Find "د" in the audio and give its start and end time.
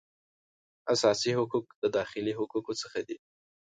1.81-1.83